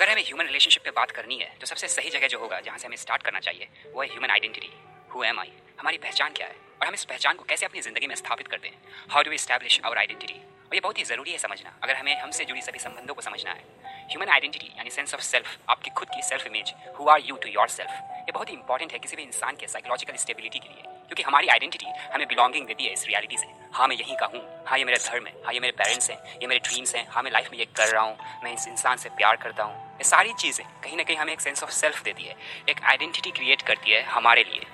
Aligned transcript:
अगर 0.00 0.10
हमें 0.10 0.22
human 0.24 0.46
relationship 0.46 0.82
पे 0.84 0.90
बात 0.96 1.10
करनी 1.10 1.36
है 1.38 1.46
तो 1.60 1.66
सबसे 1.66 1.88
सही 1.90 2.10
जगह 2.10 2.28
जो 2.28 2.38
होगा, 2.40 2.60
जहाँ 2.60 2.78
से 2.78 2.86
हमें 2.86 2.96
स्टार्ट 2.96 3.22
करना 3.22 3.40
चाहिए, 3.40 3.66
वो 3.94 4.02
है 4.02 4.08
human 4.08 4.30
identity 4.30 4.70
who 5.10 5.24
am 5.24 5.40
I 5.40 5.52
हमारी 5.80 5.98
पहचान 5.98 6.32
क्या 6.32 6.46
है? 6.46 6.54
और 6.80 6.86
हम 6.86 6.94
इस 6.94 7.04
पहचान 7.04 7.36
को 7.36 7.44
कैसे 7.44 7.66
अपनी 7.66 7.80
ज़िंदगी 7.82 8.06
में 8.06 8.14
स्थापित 8.14 8.48
करते 8.48 8.68
हैं? 8.68 8.78
How 9.10 9.22
do 9.22 9.36
establish 9.36 9.80
our 9.84 9.98
identity 9.98 10.34
और 10.34 10.74
ये 10.74 10.80
बहुत 10.80 10.98
ही 10.98 11.04
ज़रूरी 11.04 11.32
है 11.32 11.38
समझना, 11.38 11.76
अगर 11.82 11.96
हमें 11.96 12.14
हमसे 12.16 12.44
जुड़ी 12.44 12.62
सभी 12.62 12.78
संबंधों 12.78 13.14
को 13.14 13.22
समझना 13.22 13.52
है. 13.52 13.64
ह्यूमन 14.10 14.28
आइडेंटिटी 14.30 14.72
यानी 14.78 14.90
सेंस 14.90 15.14
ऑफ़ 15.14 15.20
सेल्फ 15.22 15.70
आपकी 15.70 15.90
खुद 15.92 16.08
की 16.14 16.22
self 16.24 16.46
image 16.46 16.72
who 16.98 17.08
are 17.10 17.20
you 17.24 17.36
to 17.36 17.48
yourself 17.70 17.90
ये 17.90 18.32
बहुत 18.32 18.50
ही 18.50 18.54
इंपॉर्टेंट 18.54 18.92
है 18.92 18.98
किसी 18.98 19.16
भी 19.16 19.22
इंसान 19.22 19.56
के 19.56 19.68
साइकोलॉजिकल 19.68 20.16
स्टेबिलिटी 20.24 20.58
के 20.58 20.68
लिए, 20.68 20.82
क्योंकि 20.82 21.22
हमारी 21.22 21.48
आइडेंटिटी 21.48 21.98
हमें 22.14 22.26
बिलोंगिंग 22.28 22.66
देती 22.66 22.84
है 22.84 22.92
इस 22.92 23.06
रियलिटी 23.06 23.36
से. 23.36 23.59
हाँ 23.72 23.88
मैं 23.88 23.96
यहीं 23.96 24.16
का 24.16 24.26
हूँ। 24.26 24.40
हाँ 24.66 24.78
ये 24.78 24.84
मेरा 24.84 24.98
धर्म 24.98 25.26
है। 25.26 25.32
हाँ 25.44 25.52
ये 25.54 25.60
मेरे 25.60 25.72
पेरेंट्स 25.72 26.10
हैं। 26.10 26.16
ये 26.42 26.46
मेरे 26.46 26.60
ड्रीम्स 26.60 26.94
हैं। 26.94 27.06
हाँ 27.10 27.22
मैं 27.22 27.30
लाइफ 27.30 27.48
में 27.52 27.58
ये 27.58 27.64
कर 27.64 27.88
रहा 27.88 28.02
हूँ। 28.02 28.16
मैं 28.44 28.54
इस 28.54 28.68
इंसान 28.68 28.96
से 28.96 29.08
प्यार 29.08 29.36
करता 29.36 29.64
हूँ। 29.64 29.74
ये 29.74 30.04
सारी 30.04 30.32
चीज़ें 30.32 30.66
कहीं 30.82 30.96
ना 30.96 31.02
कहीं 31.02 31.16
हमें 31.16 31.32
एक 31.32 31.40
सेंस 31.40 31.62
ऑफ़ 31.62 31.70
सेल्फ 31.70 32.02
देती 32.02 32.22
है। 32.22 32.36
एक 32.68 32.80
आइडेंटिटी 32.84 33.30
क्रिएट 33.30 33.62
करती 33.62 33.90
है 33.90 34.02
हमारे 34.02 34.44
लिए। 34.44 34.66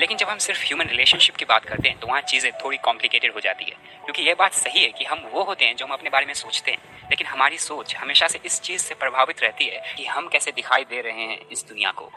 लेकिन 0.00 0.16
जब 0.16 0.28
हम 0.28 0.38
सिर्फ़ 0.38 0.64
ह्यूमन 0.64 0.86
रिलेशनशिप 0.86 1.36
की 1.36 1.44
बात 1.44 1.64
करते 1.64 1.88
हैं 1.88 1.98
तो 2.00 2.06
वहाँ 2.06 2.20
चीज़ें 2.20 2.52
थोड़ी 2.52 2.76
कॉम्प्लिकेटेड 2.76 3.34
हो 3.34 3.40
जाती 3.40 3.64
है। 3.64 3.76
क्योंकि 4.04 4.22
ये 4.22 4.34
बात 4.34 4.52
सही 4.52 4.82
है 4.84 4.88
कि 4.88 5.04
हम 5.04 5.28
वो 5.32 5.42
होते 5.42 5.64
हैं 5.64 5.76
जो 5.76 5.86
हम 5.86 5.92
अपने 5.92 6.10
बारे 6.10 6.26
में 6.26 6.34
सोचते 6.34 6.70
हैं। 6.70 7.08
लेकिन 7.10 7.26
हमारी 7.26 7.58
सोच 7.58 7.96
हमेशा 7.96 8.28
से 8.28 8.40
इस 8.44 8.60
चीज़ 8.60 8.82
से 8.82 8.94
प्रभावित 8.94 9.42
रहती 9.42 9.64
है 9.64 9.94
कि 9.96 10.04
हम 10.04 10.28
कैसे 10.28 10.52
दिखाई 10.52 10.84
दे 10.84 11.00
रहे 11.00 11.26
हैं 11.26 11.38
इस 11.52 11.64
दुनिया 11.68 11.90
को। 11.90 12.10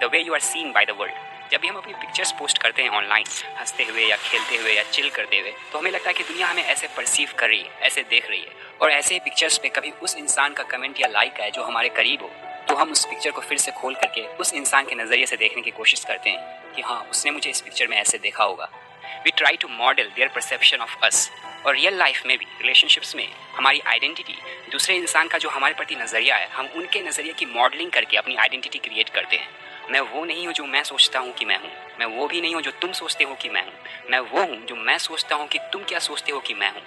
The 0.00 0.08
way 0.12 0.20
you 0.20 0.34
are 0.34 0.40
seen 0.40 0.72
by 0.72 0.84
the 0.84 0.90
world 0.90 1.14
जब 1.52 1.60
भी 1.60 1.68
हम 1.68 1.76
अपनी 1.76 1.92
पिक्चर्स 1.94 2.32
पोस्ट 2.32 2.58
करते 2.58 2.82
हैं 2.82 2.88
ऑनलाइन 2.90 3.24
हँसते 3.58 3.84
हुए 3.84 4.04
या 4.04 4.16
खेलते 4.18 4.56
हुए 4.56 4.72
या 4.72 4.82
चिल 4.84 5.08
करते 5.10 5.40
हुए 5.40 5.52
तो 5.72 5.78
हमें 5.78 5.90
लगता 5.90 6.08
है 6.10 6.14
कि 6.14 6.24
दुनिया 6.24 6.46
हमें 6.46 6.62
ऐसे 6.64 6.88
परसीव 6.96 7.32
कर 7.38 7.48
रही 7.48 7.60
है, 7.60 7.78
ऐसे 7.82 8.02
देख 8.02 8.30
रही 8.30 8.40
है। 8.40 8.62
और 8.82 8.90
ऐसे 8.90 9.18
पिक्चर्स 9.18 9.58
पे 9.58 9.68
कभी 9.68 9.90
उस 10.02 10.16
इंसान 10.16 10.52
का 10.52 10.62
कमेंट 10.62 11.00
या 11.00 11.08
लाइक 11.08 11.40
है 11.40 11.50
जो 11.50 11.62
हमारे 11.62 11.88
करीब 11.90 12.22
हो 12.22 12.30
तो 12.68 12.74
हम 12.74 12.92
उस 12.92 13.04
पिक्चर 13.04 13.30
को 13.30 13.40
फिर 13.40 13.58
से 13.58 13.72
खोल 13.72 13.94
करके 13.94 14.26
उस 14.36 14.52
इंसान 14.54 14.86
के 14.86 14.94
नज़रिए 14.94 15.26
से 15.26 15.36
देखने 15.36 15.62
की 15.62 15.70
कोशिश 15.70 16.04
करते 16.04 16.30
हैं 16.30 16.72
कि 16.74 16.82
हाँ 16.82 17.00
उसने 17.10 17.30
मुझे 17.30 17.50
इस 17.50 17.60
पिक्चर 17.60 17.88
में 17.88 17.96
ऐसे 17.96 18.18
देखा 18.18 18.44
होगा। 18.44 18.68
We 19.24 19.30
try 19.30 19.56
to 19.56 19.68
model 19.70 20.10
their 20.16 20.28
perception 20.28 20.78
of 20.78 20.96
us 21.02 21.30
और 21.66 21.74
रियल 21.74 21.98
लाइफ 21.98 22.22
में 22.26 22.36
भी 22.38 22.44
रिलेशनशिप्स 22.60 23.14
में, 23.16 23.28
हमारी 23.56 23.80
आइडेंटिटी 23.86 24.34
दूसरे 24.72 24.96
इंसान 24.96 25.28
का 25.28 25.38
जो 25.38 25.48
हमारे 25.48 25.74
प्रति 25.74 25.94
नज़रिया 25.94 26.36
है, 26.36 26.48
हम 26.48 26.68
उनके 26.76 27.00
नज़रिए 27.00 27.32
की 27.32 27.46
मॉडलिंग 27.48 27.90
करके 27.90 28.16
अपनी 28.16 28.36
आइडेंटिटी 28.36 28.78
क्रिएट 28.78 29.08
करते 29.08 29.36
हैं। 29.36 29.48
मैं 29.90 30.00
वो 30.00 30.24
नहीं 30.24 30.46
हूँ 30.46 30.54
जो 30.54 30.64
मैं 30.66 30.82
सोचता 30.82 31.18
हूँ 31.18 31.32
कि 31.32 31.44
मैं 31.44 31.56
हूँ। 31.56 31.70
मैं 32.00 32.06
वो 32.08 32.26
भी 32.28 32.40
नहीं 32.40 32.54
हूँ 32.54 32.62
जो 32.62 32.70
तुम 32.70 32.92
सोचते 32.92 33.24
हो 33.24 33.34
कि 33.34 33.48
मैं 33.48 33.62
हूँ। 33.62 33.72
मैं 34.10 34.18
वो 34.20 34.44
हूँ 34.44 34.64
जो 34.66 34.76
मैं 34.76 34.96
सोचता 34.98 35.36
हूँ 35.36 35.46
कि 35.48 35.58
तुम 35.72 35.84
क्या 35.84 35.98
सोचते 35.98 36.32
हो 36.32 36.40
कि 36.40 36.54
मैं 36.54 36.70
हूँ। 36.70 36.82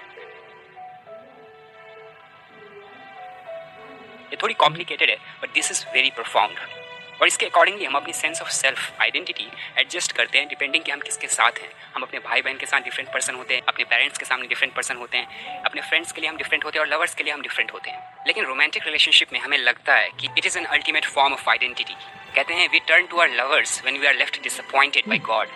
ये 4.32 4.38
थोड़ी 4.42 4.54
कॉम्प्लिकेटेड 4.54 5.10
है 5.10 5.18
but 5.42 5.54
this 5.54 5.72
is 5.72 5.86
very 5.94 6.10
profound 6.12 6.58
और 7.22 7.28
इसके 7.28 7.46
अकॉर्डिंगली 7.46 7.86
हम 7.86 7.96
अपनी 7.96 8.14
sense 8.14 8.42
of 8.42 8.50
self 8.50 9.02
identity 9.02 9.48
adjust 9.80 10.12
करते 10.12 10.38
हैं 10.38 10.48
डिपेंडिंग 10.48 10.84
कि 10.84 10.92
हम 10.92 11.00
किसके 11.00 11.28
साथ 11.28 11.60
हैं। 11.62 11.70
हम 11.96 12.04
अपने 12.04 12.20
भाई 12.20 12.42
बहन 12.42 12.58
के 12.58 12.66
साथ 12.66 12.82
डिफरेंट 12.82 13.12
पर्सन 13.14 13.36
होते 13.36 13.54
हैं, 13.54 13.62
अपने 13.68 13.84
पेरेंट्स 13.86 14.18
के 14.18 14.26
सामने 14.26 14.48
डिफरेंट 14.48 14.74
पर्सन 14.76 14.96
होते 14.96 15.18
हैं, 15.18 15.62
अपने 15.62 15.82
फ्रेंड्स 15.82 16.12
के 16.12 16.22
लिए 16.22 16.30
हम 16.30 16.38
डिफरेंट 16.38 16.66
होते 16.66 16.80
हैं 16.80 16.86
और 16.86 16.92
लवर्स 16.92 17.16
के 17.16 17.24
लिए 17.24 17.34
हम 17.34 17.42
डिफरेंट 17.42 17.72
होते 17.74 17.90
हैं। 17.90 18.26
लेकिन 18.28 18.46
रोमांटिक 18.46 18.86
रिलेशनशिप 18.86 19.34
में 19.34 19.40
हमें 19.40 19.58
लगता 19.58 19.96
है 19.96 20.10
कि 20.20 20.30
it 20.38 20.46
is 20.46 20.58
an 20.58 20.66
ultimate 20.68 21.06
form 21.06 21.34
of 21.34 21.50
identity 21.50 21.96
कहते 22.38 22.54
हैं 22.54 22.68
we 22.70 22.80
turn 22.80 23.06
to 23.06 23.20
our 23.20 23.30
lovers 23.30 23.82
when 23.86 23.98
we 23.98 24.08
are 24.08 24.16
left 24.16 24.42
disappointed 24.44 25.08
by 25.08 25.20
God 25.20 25.48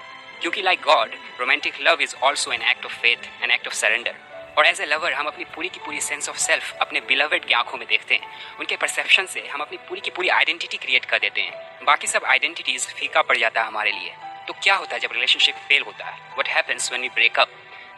क्योंकि 0.41 0.61
like 0.61 0.81
God 0.81 1.11
romantic 1.39 1.73
love 1.81 2.01
is 2.01 2.15
also 2.15 2.51
an 2.51 2.61
act 2.61 2.85
of 2.85 2.93
faith 2.93 3.43
an 3.43 3.51
act 3.51 3.67
of 3.67 3.73
surrender 3.73 4.15
और 4.57 4.65
as 4.65 4.81
a 4.81 4.85
lover 4.85 5.13
हम 5.13 5.25
अपनी 5.25 5.45
पूरी 5.45 5.69
की 5.69 5.79
पूरी 5.79 6.01
sense 6.01 6.29
of 6.29 6.37
self 6.37 6.73
अपने 6.81 6.99
beloved 6.99 7.45
की 7.45 7.53
आँखों 7.53 7.77
में 7.77 7.87
देखते 7.87 8.15
हैं। 8.15 8.57
उनके 8.59 8.75
परसेप्शन 8.75 9.25
से 9.25 9.47
हम 9.47 9.61
अपनी 9.61 9.77
पूरी 9.77 10.01
की 10.01 10.11
पूरी 10.11 10.29
आइडेंटिटी 10.29 10.77
क्रिएट 10.77 11.05
कर 11.05 11.19
देते 11.19 11.41
हैं। 11.41 11.85
बाकी 11.85 12.07
सब 12.07 12.25
आइडेंटिटीज 12.25 12.87
फीका 12.87 13.21
पड़ 13.21 13.37
जाता 13.37 13.61
है 13.61 13.67
हमारे 13.67 13.91
लिए। 13.91 14.13
तो 14.47 14.53
क्या 14.53 14.75
होता 14.75 14.95
है 14.95 14.99
जब 14.99 15.09
रिलेशनशिप 15.11 15.55
फेल 15.55 15.81
होता 15.81 16.05
है? 16.05 16.35
What 16.39 16.47
happens 16.47 16.91
when 16.93 17.01
we 17.01 17.09
break up 17.09 17.49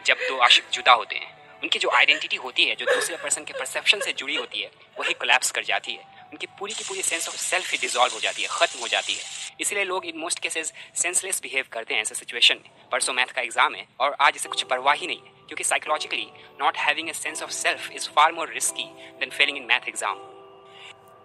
जब 0.06 0.16
दो 0.16 0.38
आशिक 0.38 0.64
जुदा 0.72 0.92
होते 0.92 1.16
हैं। 1.16 1.60
उनकी 1.62 1.78
जो 1.78 1.90
आइडेंटिटी 1.90 2.36
होती 2.36 2.64
है, 2.64 2.74
जो 2.74 2.86
दूसरे 2.86 3.16
पर्सन 3.16 3.44
के 3.44 3.52
परसेप्शन 3.52 4.00
से 4.00 4.12
जुड़ी 4.12 4.36
होती 4.36 4.60
है, 4.60 4.70
वही 4.98 5.14
कोलैप्स 5.14 5.50
कर 5.50 5.64
जाती 5.64 5.92
है। 5.92 6.13
उनकी 6.32 6.46
पूरी 6.58 6.74
की 6.74 6.84
पूरी 6.84 7.02
सेंस 7.02 7.28
ऑफ़ 7.28 7.36
सेल्फ 7.36 7.70
ही 7.72 7.78
डिजॉल्व 7.78 8.14
हो 8.14 8.20
जाती 8.20 8.42
है, 8.42 8.48
खत्म 8.50 8.80
हो 8.80 8.88
जाती 8.88 9.14
है। 9.14 9.22
इसलिए 9.60 9.84
लोग 9.84 10.06
in 10.06 10.18
most 10.18 10.38
cases 10.38 10.72
senseless 10.96 11.40
behave 11.42 11.64
करते 11.72 11.94
हैं 11.94 12.00
ऐसे 12.00 12.14
सिचुएशन 12.14 12.54
में। 12.56 12.70
परसों 12.92 13.12
मैथ 13.14 13.34
का 13.34 13.42
एग्ज़ाम 13.42 13.74
है 13.74 13.86
और 14.00 14.16
आज 14.20 14.36
इसे 14.36 14.48
कुछ 14.48 14.62
परवाह 14.64 14.94
ही 14.94 15.06
नहीं 15.06 15.18
है, 15.18 15.32
क्योंकि 15.48 15.64
psychologically 15.64 16.26
not 16.60 16.76
having 16.78 17.08
a 17.08 17.12
sense 17.14 17.42
of 17.42 17.50
self 17.52 17.90
is 17.92 18.08
far 18.10 18.32
more 18.32 18.52
risky 18.54 18.84
than 19.20 19.30
failing 19.30 19.58
in 19.58 19.64
math 19.64 19.88
exam 19.88 20.30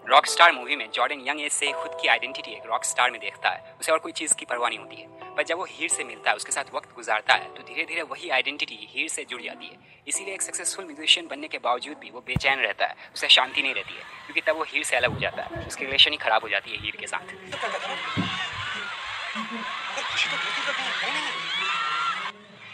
rock 0.06 0.26
star 0.28 0.52
movie 0.52 0.76
में 0.76 0.90
जॉर्डन 0.92 1.28
यंग 1.28 1.42
एज 1.42 1.52
से 1.52 1.72
खुद 1.74 1.98
की 2.02 2.08
आइडेंटिटी 2.08 2.52
एक 2.52 2.66
रॉक 2.66 2.86
स्टार 2.86 3.12
में 3.12 3.20
देखता 3.22 3.50
है, 3.50 3.76
उसे 3.80 3.92
और 3.92 4.00
कोई 4.00 4.12
चीज़ 4.12 4.34
की 4.36 4.46
परवाह 4.46 4.70
नहीं 4.70 4.80
होती 4.80 4.96
है। 4.96 5.19
पर 5.40 5.46
जब 5.46 5.58
वो 5.58 5.66
हीर 5.66 5.90
से 5.90 6.04
मिलता 6.04 6.30
है, 6.30 6.36
उसके 6.36 6.52
साथ 6.52 6.74
वक्त 6.74 6.96
गुजारता 6.96 7.34
है 7.34 7.54
तो 7.56 7.64
धीरे 7.64 7.84
धीरे 7.86 8.02
वही 8.04 8.30
आइडेंटिटी 8.30 8.78
हीर 8.92 9.08
से 9.10 9.24
जुड़ 9.26 9.42
जाती 9.42 9.66
है। 9.66 9.78
इसीलिए 10.08 10.34
एक 10.34 10.42
सक्सेसफुल 10.42 10.86
म्यूजिशियन 10.86 11.28
बनने 11.28 11.48
के 11.48 11.58
बावजूद 11.60 11.98
भी 11.98 12.10
वो 12.10 12.22
बेचैन 12.22 12.60
रहता 12.60 12.86
है, 12.86 12.96
उसे 13.16 13.28
शांति 13.30 13.62
नहीं 13.62 13.74
रहती 13.74 13.94
है, 13.94 14.02
क्योंकि 14.26 14.42
तब 14.42 14.58
वो 14.58 14.64
हीर 14.64 14.84
से 14.84 14.96
अलग 14.96 15.14
हो 15.14 15.20
जाता 15.20 15.44
है, 15.44 15.66
उसकी 15.68 15.86
रिलेशन 15.86 16.12
ही 16.12 16.18
खराब 16.18 16.42
हो 16.42 16.50
जाती 16.50 16.72
है 16.72 16.82
हीर 16.82 16.96
के 16.96 17.08
साथ। 17.08 17.32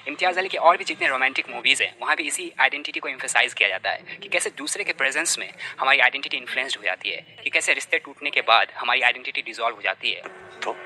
इम्तियाज़ 0.08 0.40
अली 0.40 0.50
के 0.50 0.58
और 0.60 0.78
भी 0.78 0.84
जितने 0.84 1.08
रोमांटिक 1.08 1.50
मूवीज़ 1.50 1.84
हैं, 1.84 1.94
वहाँ 2.02 2.16
भी 2.16 2.24
इसी 2.24 2.52
आइडेंटिटी 2.60 3.00
को 3.00 3.10
इम्फेसाइज 3.10 3.54
किया 3.54 3.70
जाता 3.70 3.90
है 3.90 4.18
कि 4.22 4.30
कैसे 4.30 4.50
दूसरे 4.58 4.84
के 4.84 4.94
प्रेजेंस 4.96 5.38
में 5.40 5.52
हमारी 5.80 6.00
आइडेंटिटी 6.00 6.38
इन्फ्लुएंस्ड 6.38 6.78
हो 6.78 6.84
जाती 6.84 7.10
है, 7.10 7.22
कि 7.44 7.50
कैसे 7.50 7.74
रिश्ते 7.74 8.00
टूटने 8.00 8.30
के 8.30 8.42
बाद 8.42 8.74
हमारी 8.78 9.02
आइडेंटिटी 9.04 9.42
डिजॉल्व 9.44 9.76
हो 9.76 9.82
जाती 9.82 10.12
है। 10.12 10.22
तो 10.60 10.78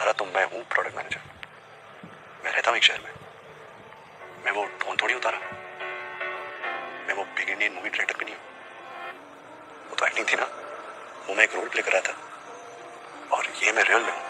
तारा 0.00 0.12
तो 0.12 0.24
मैं 0.24 0.44
हूँ 0.50 0.60
प्रोडक्ट 0.64 0.96
मैनेजर 0.96 1.20
मैं 2.44 2.52
रहता 2.52 2.70
हूँ 2.70 2.76
एक 2.76 2.84
शहर 2.84 3.00
में। 3.00 3.10
मैं 4.44 4.52
वो 4.52 4.62
डॉन 4.84 4.96
थोड़ी 4.96 5.14
हूँ 5.14 5.20
तारा 5.22 5.38
मैं 7.08 7.14
वो 7.16 7.24
बिग 7.24 7.48
इंडियन 7.48 7.72
मूवी 7.72 7.88
डायरेक्टर 7.88 8.18
भी 8.18 8.24
नहीं 8.24 8.34
हूँ। 8.34 8.42
वो 9.90 9.96
तो 9.96 10.06
एक्टिंग 10.06 10.26
थी 10.28 10.36
ना। 10.36 10.44
वो 11.26 11.34
मैं 11.34 11.44
एक 11.44 11.54
रोल 11.54 11.68
प्ले 11.68 11.82
कर 11.82 11.92
रहा 11.92 12.00
था। 12.00 12.14
और 13.36 13.46
ये 13.62 13.72
मैं 13.72 13.82
रियल 13.84 14.02
में 14.02 14.12
हूँ। 14.12 14.22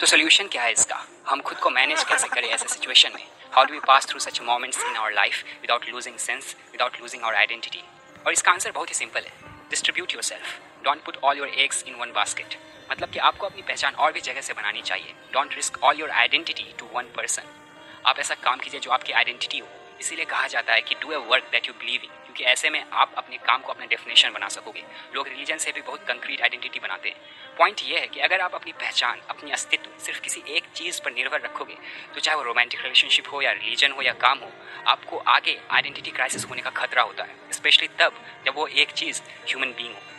तो 0.00 0.06
सोल्यूशन 0.06 0.48
क्या 0.48 0.62
है 0.62 0.72
इसका? 0.72 1.04
हम 1.28 1.40
खुद 1.40 1.58
को 1.58 1.70
मैनेज 1.70 2.04
कैसे 2.04 2.28
करें 2.28 2.48
ऐसे 2.48 2.68
सिचुएशन 2.68 3.10
में? 3.14 3.26
How 3.52 3.64
do 3.64 3.72
we 3.74 3.80
pass 3.86 4.06
through 4.10 4.18
such 4.18 4.40
moments 4.42 4.78
in 4.84 4.96
our 4.96 5.12
life 5.12 5.44
without 5.60 5.88
losing 5.88 6.16
sense 6.18 6.56
without 6.72 7.00
losing 7.00 7.22
our 7.24 7.34
identity 7.34 7.84
और 8.26 8.32
इसका 8.32 8.52
आंसर 8.52 8.70
बहुत 8.70 8.88
ही 8.88 8.94
सिंपल 8.94 9.20
है। 9.20 9.32
Distribute 9.70 10.14
yourself 10.22 10.58
don't 10.84 11.04
put 11.04 11.16
all 11.24 11.38
your 11.38 11.48
eggs 11.58 11.84
in 11.88 11.94
one 11.94 12.12
basket 12.12 12.58
मतलब 12.90 13.10
कि 13.10 13.18
आपको 13.20 13.46
अपनी 13.46 13.62
पहचान 13.62 13.94
और 13.94 14.12
भी 14.12 14.20
जगह 14.20 14.40
से 14.40 14.52
बनानी 14.52 14.82
चाहिए। 14.82 15.14
Don't 15.32 15.54
risk 15.54 15.82
all 15.84 16.00
your 16.00 16.10
identity 16.12 16.72
to 16.78 16.90
one 16.92 17.12
person 17.16 17.54
आप 18.06 18.18
ऐसा 18.18 18.34
काम 18.42 18.58
कीजिए 18.58 18.80
जो 18.80 18.90
आपकी 18.90 19.12
आइडेंटिटी 19.12 19.58
हो। 19.58 19.68
इसीलिए 20.00 20.24
कहा 20.24 20.46
जाता 20.46 20.72
है 20.72 20.80
कि 20.82 20.94
do 20.94 21.12
a 21.12 21.16
work 21.28 21.48
that 21.52 21.68
you 21.68 21.74
believe 21.74 22.00
in 22.04 22.10
क्योंकि 22.24 22.44
ऐसे 22.44 22.70
में 22.70 22.84
आप 22.92 23.14
अपने 23.18 23.36
काम 23.38 23.60
को 23.60 23.72
अपने 23.72 23.86
डेफिनेशन 23.86 24.32
बना 24.32 24.48
सकोगे। 24.48 24.82
लोग 25.14 25.28
रिलीजन 25.28 25.58
से 25.58 25.72
भी 25.72 25.80
बहुत 25.80 26.04
कंक्रीट 26.08 26.42
आइडेंटिटी 26.42 26.80
बनाते 26.80 27.08
हैं। 27.08 27.16
पॉइंट 27.58 27.80
ये 27.82 27.98
है 27.98 28.06
कि 28.06 28.20
अगर 28.20 28.40
आप 28.40 28.54
अपनी 28.54 28.72
पहचान, 28.72 29.20
अपनी 29.30 29.50
अस्तित्व 29.50 29.98
सिर्फ़ 30.04 30.20
किसी 30.20 30.42
एक 30.48 30.64
चीज़ 30.74 31.00
पर 31.02 31.12
निर्भर 31.12 31.40
रखोगे 31.40 31.76
तो 32.14 32.20
चाहे 32.20 32.36
वो 32.36 32.42
रोमांटिक 32.42 32.82
रिलेशनशिप 32.82 33.32
हो 33.32 33.40
या 33.42 33.52
रिलीजन 33.52 33.92
हो 33.92 34.02
या 34.02 34.12
काम 34.20 34.38
हो, 34.38 34.50
आपको 34.86 35.18
आगे 35.28 35.58
आइडेंटिटी 35.70 36.10
क्राइसिस 36.10 36.44
होने 36.44 36.62
का 36.62 36.70
खतरा 36.72 37.02
होता 37.02 37.24
है 37.24 37.52
स्पेशली 37.52 37.88
तब 38.00 38.20
जब 38.46 38.56
वो 38.56 38.66
एक 38.66 38.92
चीज़ 38.92 39.22
ह्यूमन 39.22 39.72
बींग 39.72 39.94
हो। 39.94 40.15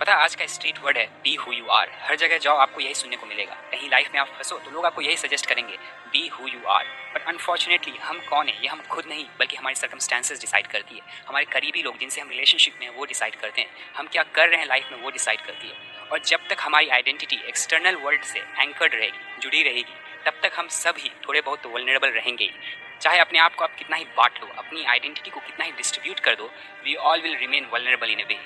पता, 0.00 0.12
आज 0.14 0.34
का 0.34 0.44
स्ट्रीट 0.46 0.78
वर्ड 0.78 0.98
है 0.98 1.04
बी 1.24 1.34
हु 1.34 1.52
यू 1.52 1.66
आर 1.68 1.90
हर 2.02 2.16
जगह 2.16 2.38
जाओ, 2.38 2.56
आपको 2.56 2.80
यही 2.80 2.94
सुनने 2.94 3.16
को 3.16 3.26
मिलेगा। 3.26 3.54
कहीं 3.70 3.88
लाइफ 3.90 4.10
में 4.14 4.20
आप 4.20 4.28
फंसो 4.28 4.58
तो 4.58 4.70
लोग 4.70 4.86
आपको 4.86 5.02
यही 5.02 5.16
सजेस्ट 5.16 5.46
करेंगे 5.46 5.76
be 6.12 6.26
who 6.28 6.46
you 6.48 6.60
are 6.66 6.84
but 7.14 7.26
unfortunately 7.28 7.96
हम 7.96 8.20
कौन 8.20 8.48
है? 8.48 8.54
ये 8.62 8.68
हम 8.68 8.80
खुद 8.90 9.06
नहीं, 9.08 9.26
बल्कि 9.38 9.56
हमारी 9.56 9.74
सर्कमस्टांसेस 9.74 10.40
डिसाइड 10.40 10.66
करती 10.66 10.94
है। 10.94 11.00
हमारे 11.28 11.44
करीबी 11.44 11.82
लोग, 11.82 11.98
जिनसे 11.98 12.20
हम 12.20 12.28
रिलेशनशिप 12.28 12.78
में 12.80 12.88
वो 12.88 13.04
डिसाइड 13.04 13.34
करते 13.34 13.60
हैं। 13.60 13.68
हम 13.96 14.06
क्या 14.06 14.22
कर 14.34 14.48
रहे 14.48 14.60
हैं 14.60 14.66
लाइफ 14.66 14.88
में, 14.92 15.02
वो 15.02 15.10
डिसाइड 15.10 15.40
करती 15.40 15.68
है। 15.68 16.08
और 16.12 16.18
जब 16.24 16.46
तक 16.48 16.60
हमारी 16.60 16.88
आइडेंटिटी 16.88 17.36
एक्सटर्नल 17.48 17.96
वर्ल्ड 17.96 18.22
से 18.22 18.38
एंकर्ड 18.38 18.94
रहेगी, 18.94 19.40
जुड़ी 19.40 19.62
रहेगी, 19.62 19.94
तब 20.26 20.40
तक 20.42 20.58
हम 20.58 20.68
सभी 20.68 21.10
थोड़े 21.26 21.40
बहुत 21.40 21.66
वलनरेबल 21.66 22.10
रहेंगे 22.10 22.44
ही। 22.44 22.98
चाहे 23.00 23.18
अपने 23.18 23.38
आप 23.38 23.54
को 23.54 23.64
आप 23.64 23.74
कितना 23.74 23.96
ही 23.96 24.04
बांट 24.16 24.40
लो, 24.40 24.48
अपनी 24.58 24.84
आइडेंटिटी 24.84 25.30
को 25.30 25.40
कितना 25.40 25.64
ही 25.64 25.72
डिस्ट्रीब्यूट 25.72 26.20
कर 26.20 26.34
दो 26.34 26.50
we 26.84 26.94
all 26.94 27.20
will 27.20 27.36
remain 27.36 27.68
vulnerable 27.72 28.10
in 28.10 28.20
a 28.20 28.24
way 28.24 28.38